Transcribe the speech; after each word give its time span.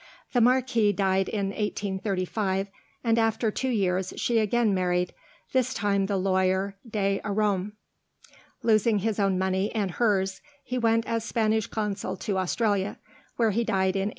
The 0.33 0.41
Marquis 0.41 0.93
died 0.93 1.29
in 1.29 1.49
1835, 1.49 2.69
and 3.03 3.19
after 3.19 3.51
two 3.51 3.69
years 3.69 4.15
she 4.17 4.39
again 4.39 4.73
married, 4.73 5.13
this 5.53 5.75
time 5.75 6.07
the 6.07 6.17
lawyer 6.17 6.75
De 6.89 7.21
Arrom. 7.23 7.73
Losing 8.63 8.97
his 8.97 9.19
own 9.19 9.37
money 9.37 9.69
and 9.75 9.91
hers, 9.91 10.41
he 10.63 10.79
went 10.79 11.05
as 11.05 11.23
Spanish 11.23 11.67
consul 11.67 12.17
to 12.17 12.39
Australia, 12.39 12.97
where 13.35 13.51
he 13.51 13.63
died 13.63 13.93
in 13.95 14.09
1863. 14.09 14.09